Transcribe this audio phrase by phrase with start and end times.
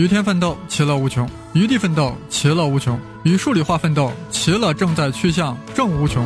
[0.00, 6.24] 与天奋斗，其乐无穷；与地奋斗，其乐无穷；与数理化奋斗，其乐正在趋向正无穷。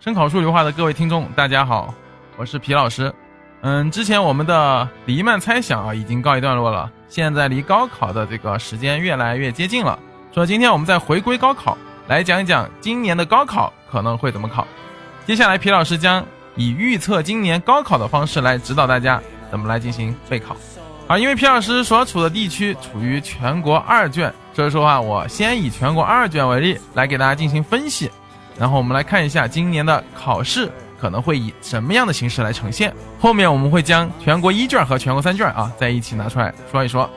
[0.00, 1.92] 声考数理化的各位听众，大家好，
[2.38, 3.14] 我是皮老师。
[3.66, 9.98] 嗯，之前我们的黎曼猜想啊已经告一段落了，现在离高考的这个时间越来越接近了。
[10.32, 11.74] 所以今天我们再回归高考，
[12.06, 14.66] 来讲一讲今年的高考可能会怎么考。
[15.24, 16.22] 接下来皮老师将
[16.56, 19.18] 以预测今年高考的方式来指导大家
[19.50, 20.54] 怎么来进行备考。
[21.06, 28.10] 啊，因为皮老师所处的地区处于全国二卷，所以说啊，我先以全国二卷为例来给大家进行分析。
[28.58, 30.70] 然后我们来看一下今年的考试
[31.04, 32.90] 可能会以什么样的形式来呈现。
[33.20, 37.08] 后面我们会将全国一卷和全国三卷啊在一起拿出来说一说。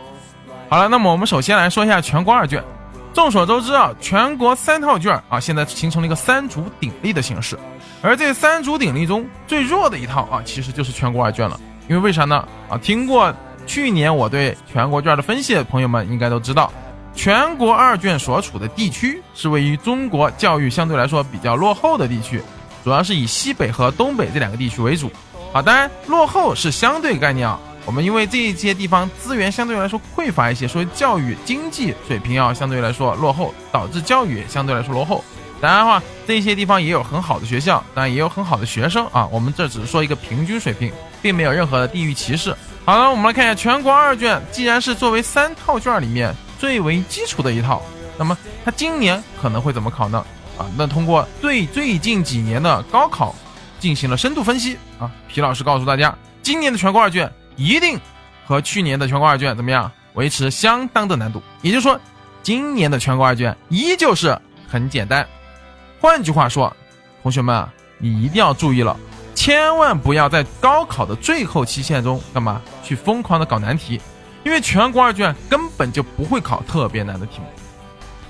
[0.67, 2.61] 好了，那么我们首先来说一下全国二卷。
[3.13, 7.57] 众所周知啊，全国三套卷啊现在形成了一个三足鼎立的形式，
[8.01, 11.57] 而这三足鼎立中最弱的一套啊其实就是全国二卷了。
[11.87, 12.45] 因为为啥呢？
[12.67, 13.33] 啊，听过
[13.65, 16.69] 去年我对全国卷的分析的朋友们应该都知道。
[17.15, 22.43] 全国二卷所处的地区是位于中国教育相对来说比较落后的地区，
[22.83, 25.11] 主要是以西北和东北这两个地区为主。
[25.53, 27.59] 好，当然落后是相对概念啊。
[27.85, 35.23] 我们因为这一些地方资源相对来说匮乏一些，所以教育经济水平要相对来说落后，导致教育相对来说落后。
[35.61, 39.27] 当然的话，这些地方也有很好的学校，当然也有很好的学生啊。
[39.31, 40.91] 我们这只是说一个平均水平，
[41.21, 42.55] 并没有任何的地域歧视。
[42.85, 46.33] 好了，我们来看一下全国二卷，既然是作为三套卷里面。
[46.59, 47.83] 最为基础的一套，
[48.17, 50.25] 那么它今年可能会怎么考呢？
[50.57, 53.35] 啊，那通过对最近几年的高考
[53.79, 57.99] 进行了深度分析啊，皮老师告诉大家，今年的全国二卷一定
[58.45, 61.41] 和去年的全国二卷怎么样，维持相当的难度。
[61.61, 61.99] 也就是说，
[62.41, 64.37] 今年的全国二卷依旧是
[64.67, 65.27] 很简单。
[65.99, 66.75] 换句话说，
[67.21, 68.97] 同学们啊，你一定要注意了，
[69.35, 74.01] 千万不要在高考的最后期限中干嘛去疯狂的搞难题。
[74.43, 77.45] 因为全国二卷根本就不会考特别难的题目。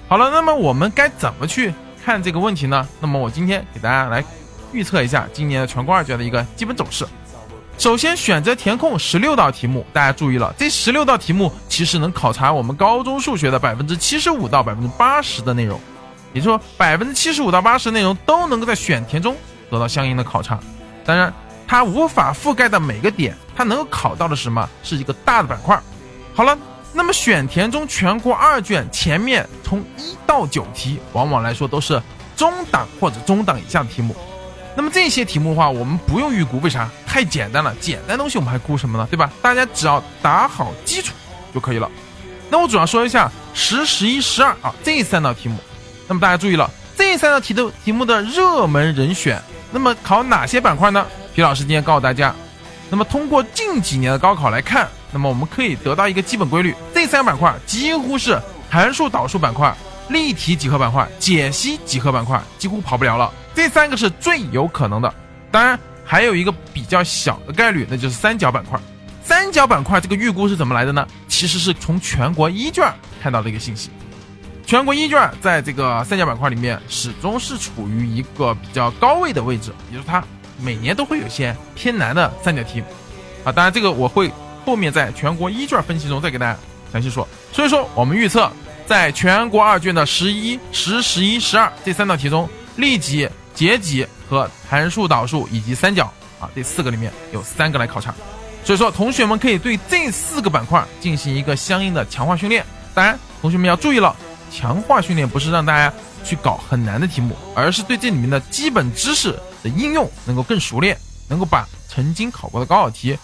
[0.07, 1.71] 好了，那么我们该怎么去
[2.07, 2.87] 看这个问题呢？
[3.01, 4.23] 那么我今天给大家来
[4.71, 7.05] 预测一下今年的全国二卷的一个基本走势。
[7.77, 15.77] 首先，选择填空十六道题目，大家注意了，这十六道题目其实能考察我们高中数学的百分之七十五到百分之八十的内容，
[16.31, 19.35] 也就是说，百分之七十五到八十内容都能够在选填中
[19.69, 20.57] 得到相应的考察。
[21.03, 21.33] 当然，
[21.67, 24.69] 它无法覆盖的每个点，它能够考到的是什么？
[24.81, 25.77] 是一个大的板块。
[26.33, 26.57] 好了，
[26.97, 32.01] 那么选填中全国二卷前面从一到九题，往往来说都是
[32.35, 34.15] 中档或者中档以下的题目。
[34.75, 36.89] 那么这些题目的话，我们不用预估，为啥？
[37.05, 39.07] 太简单了，简单东西我们还估什么呢？
[39.11, 39.31] 对吧？
[39.43, 41.13] 大家只要打好基础
[41.53, 41.87] 就可以了。
[42.49, 45.59] 那我主要说一下十、十一、十二啊这三道题目。
[46.07, 49.39] 那么大家注意了，这三道题的题目的热门人选，
[49.71, 51.05] 那么考哪些板块呢？
[51.35, 52.33] 皮老师今天告诉大家。
[52.89, 54.89] 那么通过近几年的高考来看。
[55.11, 59.73] 那么我们可以得到一个基本规律，这三个板块几乎是函数导数板块、
[60.09, 63.31] 立体几何板块、解析几何板块，几乎跑不了了。
[63.55, 65.13] 这三个是最有可能的，
[65.49, 68.77] 当然还有一个比较小的概率，那就是三角板块。
[69.23, 71.07] 三角板块这个预估是怎么来的呢？
[71.27, 72.93] 其实是从全国一卷
[73.23, 73.89] 看到的一个信息。
[74.65, 80.21] 全国一卷在这个三角板块里面始终是处于一个比较高位的位置，也就是它
[80.61, 82.83] 每年都会有些偏难的三角题。
[83.45, 84.29] 啊，当然这个我会。
[84.67, 86.59] 后面在全国一卷分析中再给大家
[86.91, 87.25] 详细说。
[87.53, 88.51] 所以说，我们预测
[88.85, 98.13] 在全国二卷的十一、十、十一、十二这三道题中，立几、解几和函数导数以及三角啊这四个里面有三个来考察。
[98.65, 102.65] 所以说，同学们可以对这四个板块进行一个相应的强化训练。
[102.93, 104.13] 当然，同学们要注意了，
[104.51, 105.93] 强化训练不是让大家
[106.25, 109.31] 去搞很难的题目，而是对这里面的基本知识
[109.63, 110.97] 的应用能够更熟练，
[111.29, 113.17] 能够把曾经考过的高考题。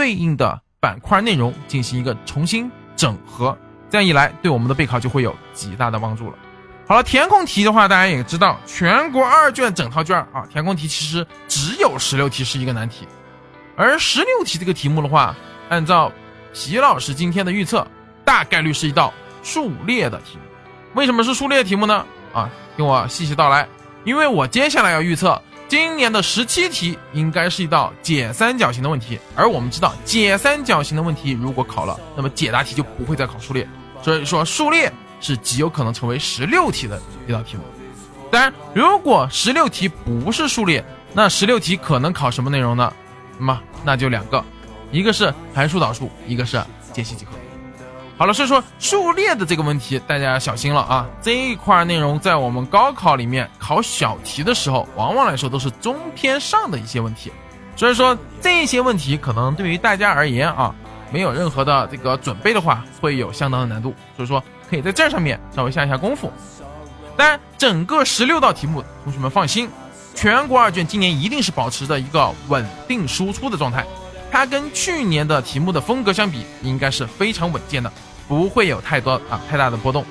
[0.00, 3.54] 对应的板块内容进行一个重新整合，
[3.90, 6.38] 这样一来，对我们的备考就会有极大的帮助了。
[6.88, 13.06] 好了，填空题的话，大家也知道，全国二卷整套卷啊，填空题其实只有十六题是一个难题，
[13.76, 15.36] 而十六题这个题目的话，
[15.68, 16.10] 按照
[16.54, 17.86] 皮老师今天的预测，
[18.24, 19.12] 大概率是一道
[19.42, 20.42] 数列的题目。
[20.94, 22.06] 为什么是数列题目呢？
[22.32, 23.68] 啊，听我细细道来，
[24.04, 25.42] 因为我接下来要预测。
[25.70, 33.68] 今年的十七题应该是一道解三角形的问题，而我们知道解三角形的问题如果考了，那么解答题就不会再考数列，
[34.02, 37.62] 所以说数列是极有可能成为十六题的一道题目。
[38.32, 42.92] 当然，如果十六题不是数列，那十六题可能考什么内容呢？
[43.38, 44.44] 那么那就两个，
[44.90, 46.60] 一个是函数导数，一个是
[46.92, 47.30] 解析几何。
[48.20, 51.06] 好了，所以说数列的这个问题大家要小心了啊！
[51.22, 57.32] 这一块内容在我们高考里面考小题的时候，往往来说都是中偏上的一些问题，
[57.74, 60.74] 所以说这些问题可能对于大家而言啊，
[61.10, 66.30] 没有任何的这个准备的话，会有相当的难度，所以说可以在这上面稍微下一下功夫。
[67.16, 69.66] 当然，整个十六道题目，同学们放心，
[70.14, 73.82] 全国二卷今年一定是保持着一个稳定输出的状态，
[74.30, 77.90] 它跟去年的题目的风格相比，应该是非常稳健的。
[78.30, 80.06] 不会有太多啊太大的波动。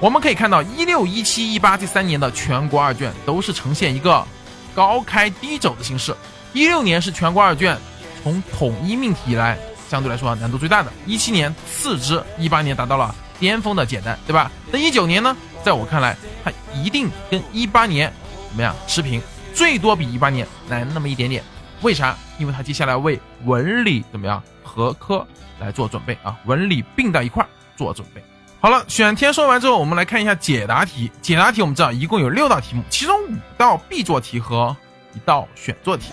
[0.00, 4.26] 我们可以看到，一六、一七、一八这三年的全国二卷都是呈现一个
[4.74, 6.12] 高开低走的形式。
[6.52, 7.78] 一六年是全国二卷
[8.24, 9.56] 从统一命题以来
[9.88, 14.50] 相对来说难度最大的，一七年次之，一八年达到了巅峰的简单，对吧？
[14.72, 18.12] 那一九年呢，在我看来，它一定跟一八年
[18.48, 19.22] 怎么样持平，
[19.54, 21.44] 最多比一八年难那么一点点。
[21.82, 22.16] 为啥？
[22.38, 25.26] 因为它接下来为文理怎么样合科
[25.60, 27.48] 来做准备啊，文理并到一块儿。
[27.80, 28.22] 做准备
[28.60, 31.10] 好了，选填说完之后，我们来看一下解答题。
[31.22, 34.76] 解答题我们知道一共有六道题目，其中五道必做题和
[35.14, 36.10] 一道选做题。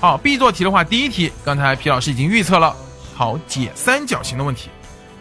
[0.00, 2.72] 好，必做题的话，第一题刚才皮老师已经预测了，
[3.18, 4.70] 考解三角形的问题。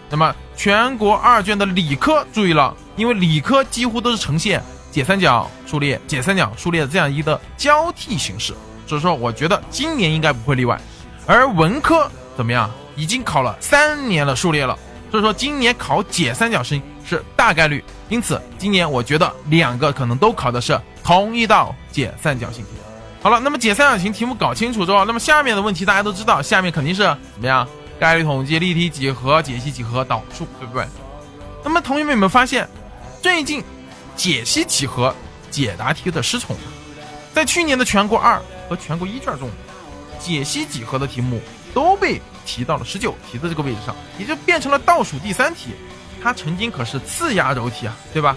[0.07, 4.61] 那么全国二卷的理科注意了，因为理科几乎都是呈现
[4.91, 8.53] 解三角数列、解三角数列的这样一个交替形式，
[8.85, 10.79] 所以说我觉得今年应该不会例外。
[11.25, 12.07] 而文科
[12.37, 12.69] 怎么样？
[12.95, 14.77] 已经考了三年了数列了。
[15.11, 22.71] 所以说今年考解三角形是大概率，因此今年我觉得两个可能都考的是同一道解三角形题。
[23.21, 27.67] 好了，那么解三角形题目搞清楚之后，那么下面的问题大家都知道，下面肯定是怎么样？
[27.99, 30.85] 概率统计、立体几何、解析几何、导数，对不对？
[31.63, 32.67] 那么同学们有没有发现，
[33.21, 33.63] 最近
[34.15, 35.15] 解析几何
[35.49, 36.55] 解答题的失宠？
[37.33, 39.49] 在去年的全国二和全国一卷中，
[40.19, 41.39] 解析几何的题目
[41.73, 42.21] 都被。
[42.45, 45.71] 提到了十九题的这个位置上，也就变成了倒数第三题。
[46.21, 48.35] 它曾经可是次压轴题啊，对吧？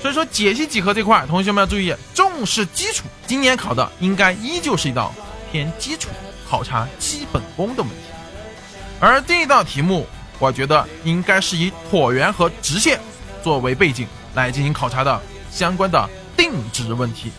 [0.00, 3.04] 所以说解析几何这块，同学们要注意，重视基础。
[3.26, 5.12] 今年考的应该依旧是一道
[5.50, 6.10] 偏基础、
[6.48, 7.96] 考察基本功的问题。
[9.00, 10.06] 而这一道题目，
[10.38, 13.00] 我觉得应该是以椭圆和直线
[13.42, 15.20] 作为背景来进行考察的
[15.50, 17.32] 相关的定值问题。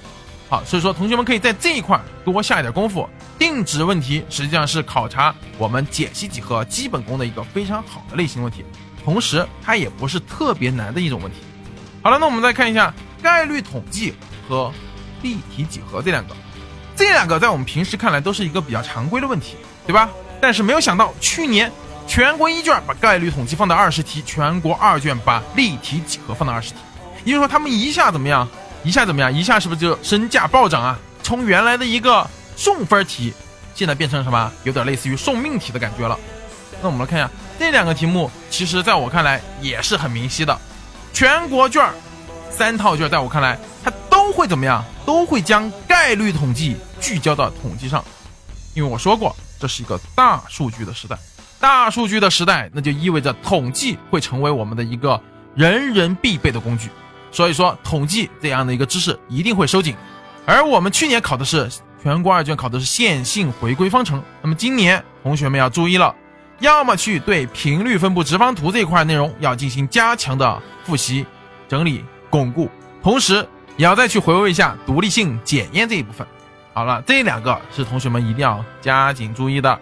[0.49, 3.07] 好，所以说同学们可以在这一块多下一点功夫。
[3.37, 8.65] 定值问题实际上是考察我们解析几何基本功的一个非常好的类型问题，
[9.03, 11.37] 同时它也不是特别难的一种问题。
[12.01, 12.91] 好了，那我们再看一下
[13.21, 14.15] 概率统计
[14.47, 14.71] 和
[15.21, 16.35] 立体几何这两个，
[16.95, 19.55] 这两个在我们平时看来都是一个比较常规的问题，
[19.85, 20.09] 对吧？
[20.41, 21.71] 但是没有想到去年
[22.07, 26.77] 全国一卷把概率统计放到二十题，全国二卷把立体几何放到二十题，
[27.23, 28.47] 也就是说他们一下怎么样？
[28.83, 29.33] 一下怎么样？
[29.33, 30.99] 一下是不是就身价暴涨啊？
[31.23, 32.27] 从原来的一个。
[32.59, 33.31] 送分题
[33.75, 34.51] 现在变成什么？
[34.63, 36.17] 有点类似于送命题的感觉了。
[36.81, 37.29] 那我们来看一下
[37.59, 40.59] 这两个题目，其实在我看来也是很明晰的。
[41.13, 41.87] 全国卷
[42.49, 44.83] 三套卷，在我看来，它都会怎么样？
[45.05, 48.03] 都会将概率统计聚焦到统计上。
[48.73, 51.15] 因为我说过，这是一个大数据的时代。
[51.59, 55.21] 大数据的时代，那就意味着统计会成为我们的一个
[55.53, 56.89] 人人必备的工具。
[57.37, 59.95] 所以说，统计这样的一个知识一定会收紧。
[60.43, 61.69] 而我们去年考的是。
[62.01, 66.15] 全国二卷考的是线性回归方程，那么今年同学们要注意了，
[66.59, 71.25] 要么去对频率分布直方图这一块内容要进行加强的复习、
[71.67, 72.69] 整理、巩固，
[73.03, 73.45] 同时
[73.75, 76.25] 也要再去回味一下独立性检验这一部分。
[76.73, 79.77] 好了，这两个是同学们一定要加紧注意的。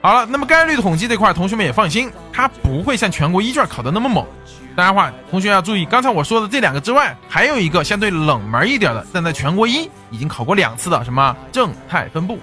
[0.00, 4.24] 好了，那么概率统计这块，同学们也放心，它不会像全国一卷考的那么猛。
[4.74, 12.38] 当然话，同学要注意，刚才我说的这两个之外，还有一个相对冷门一点的，但在全国一已经考过两次的什么正态分布。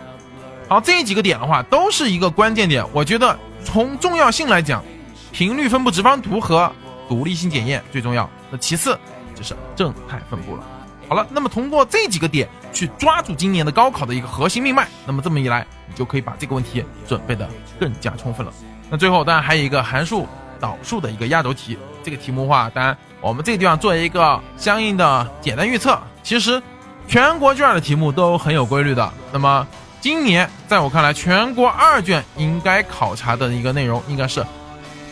[0.68, 2.86] 好，这几个点的话，都是一个关键点。
[2.94, 4.84] 我觉得从重要性来讲，
[5.32, 6.72] 频率分布直方图和
[7.08, 8.30] 独立性检验最重要。
[8.52, 8.96] 那其次
[9.34, 10.64] 就是正态分布了。
[11.08, 18.54] 好了，那么通过这几个点去抓住今年的高考的一个核心命脉，那么这么一来，你就可以把这个问题准备的更加充分了。
[18.92, 20.28] 那最后当然还有一个函数
[20.60, 21.76] 导数的一个压轴题。
[22.04, 26.00] 这个题目的话，当然我们这个地方做一个相应的简单预测。
[26.24, 26.62] 其实
[27.08, 29.14] 全国卷的题目都很有规律的。
[29.32, 29.66] 那么
[30.00, 34.46] 今年在我看来，全国二卷应该考察的一个内容应该是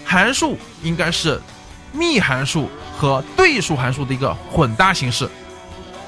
[0.06, 1.42] 函数，应该是
[1.92, 5.28] 幂函数和对数函数的一个混搭形式。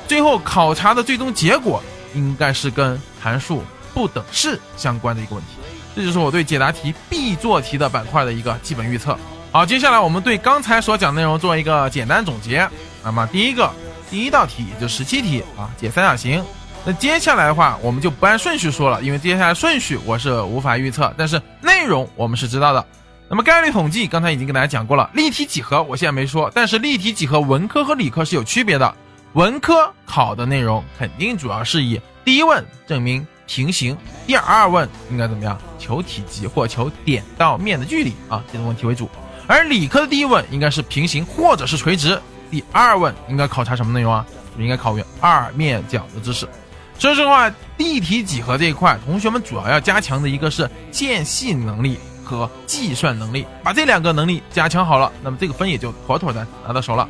[0.08, 1.82] 最后考察的最终结果
[2.14, 5.52] 应该是跟函数不等式相关的一个问题。
[5.96, 9.18] 这就是我对解答题必做题的板块的一个基本预测。
[9.52, 12.70] 好，接下来我们对刚才所讲内容做一个简单总结。
[13.04, 13.68] 那么第一个，
[14.08, 16.44] 第一道题也就十七题啊，解三角形，
[16.86, 22.86] 那接下来的话，我们就不按顺序说了，因为接下来顺序我是无法预测，但是内容我们是知道的。
[23.28, 28.94] 那么概率统计刚才已经跟大家讲过了，立体几何我现在没说，但是立体几何文科和理科是有区别的。
[29.34, 35.60] 文科考的内容肯定主要是以第一问证明平行，第二问应该怎么样？
[35.80, 39.10] 求体积或求点到面的距离啊这种问题为主。
[39.50, 44.24] 而理科的第一问应该是平行或者是垂直，第二问应该考察什么内容啊？
[44.60, 46.48] 应该考二面角的知识。
[47.00, 51.98] 所以说实话，立体几何这一块，同学们主要要加强的一个是间隙能力。
[52.22, 57.10] 和计算能力，把这两个能力加强好了，那么这个分也就妥妥的拿到手了。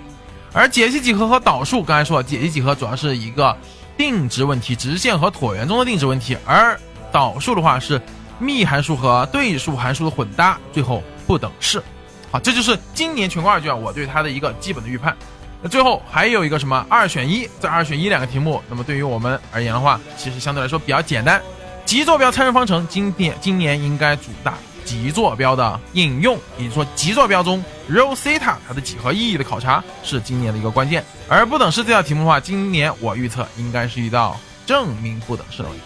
[0.54, 3.54] 而解析几何和导数，刚才说解析几何主要是一个
[3.98, 6.80] 定值问题，直线和椭圆中的定值问题，而
[7.12, 8.02] 导数的话是
[8.40, 11.84] 幂函数和对数函数的混搭，最后不等式。
[12.32, 15.16] 好，这就是今年全国二卷我对它的一个基本的预判。
[15.62, 21.42] 那最后还有一个什么二选一，这二选一两个题目，那么对于我们而言的话，其实相对来说比较简单。
[21.86, 24.54] 极坐标参数方程，今年今年应该主打。
[24.86, 31.06] 极坐标的应用，也就是说，极坐标中 rho theta 它的几何意义的考察是今年的一个关键。
[31.28, 35.84] 而不等式这道题目的话，今年我预测应该是一道证明不等式的问题。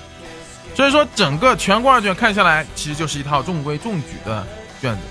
[0.73, 4.47] 所以说，整个全国二卷看下来，其实就是一套中规中矩的
[4.79, 5.01] 卷子。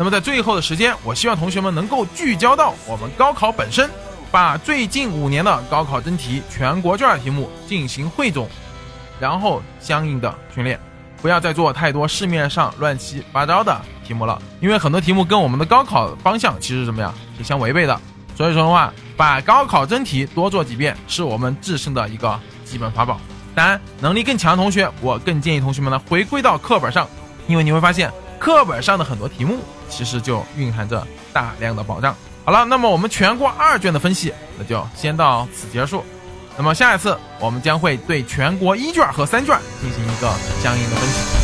[0.00, 3.90] 那么在最后的时间，我希望同学们能够聚焦到我们高考本身，
[4.30, 8.48] 把最近五年的高考真题全国卷题目进行汇总，
[9.20, 10.80] 然后相应的训练。
[11.20, 18.00] 不要再做太多市面上乱七八糟的题目了，因为很多题目跟我们的高考方向其实什么呀是相违背的。
[18.34, 23.20] 所以说的话，把高考真题多做几遍，是我们自身的一个基本法宝。
[23.54, 27.06] 当然，能力更强的同学，我更建议同学们呢回归到课本上，
[27.46, 29.58] 因为你会发现课本上的很多题目
[29.90, 32.16] 其实就蕴含着大量的保障。
[32.42, 36.02] 好了，那么我们全国二卷的分析，那就先到此结束。
[36.56, 40.32] 那么下一次，我们将会对全国一卷和三卷进行一个
[40.62, 41.39] 相应的分析。